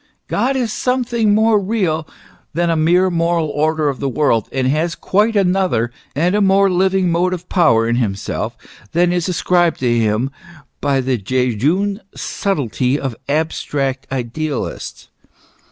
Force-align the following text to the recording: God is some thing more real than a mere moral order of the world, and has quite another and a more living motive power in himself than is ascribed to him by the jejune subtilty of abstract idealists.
God 0.27 0.55
is 0.55 0.73
some 0.73 1.03
thing 1.03 1.35
more 1.35 1.59
real 1.59 2.07
than 2.55 2.71
a 2.71 2.75
mere 2.75 3.11
moral 3.11 3.49
order 3.49 3.87
of 3.87 3.99
the 3.99 4.09
world, 4.09 4.49
and 4.51 4.65
has 4.65 4.95
quite 4.95 5.35
another 5.35 5.91
and 6.15 6.33
a 6.33 6.41
more 6.41 6.71
living 6.71 7.11
motive 7.11 7.47
power 7.49 7.87
in 7.87 7.97
himself 7.97 8.57
than 8.93 9.13
is 9.13 9.29
ascribed 9.29 9.79
to 9.81 9.99
him 9.99 10.31
by 10.81 11.01
the 11.01 11.19
jejune 11.19 12.01
subtilty 12.15 12.97
of 12.99 13.15
abstract 13.29 14.07
idealists. 14.11 15.09